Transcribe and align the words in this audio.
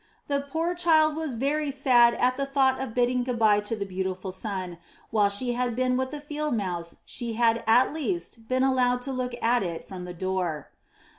The 0.27 0.41
poor 0.41 0.73
child 0.73 1.15
was 1.15 1.35
very 1.35 1.69
sad 1.69 2.15
at 2.15 2.35
the 2.35 2.47
thought 2.47 2.81
of 2.81 2.95
bidding 2.95 3.23
good 3.23 3.37
bye 3.37 3.59
to 3.59 3.75
the 3.75 3.85
beautiful 3.85 4.31
sun; 4.31 4.79
while 5.11 5.29
she 5.29 5.53
had 5.53 5.75
been 5.75 5.95
with 5.95 6.09
the 6.09 6.19
Field 6.19 6.55
Mouse 6.55 7.01
she 7.05 7.33
had 7.33 7.63
at 7.67 7.93
least 7.93 8.47
been 8.47 8.63
allowed 8.63 9.03
to 9.03 9.11
look 9.13 9.35
at 9.43 9.61
it 9.61 9.87
from 9.87 10.05
the 10.05 10.13
door. 10.15 10.71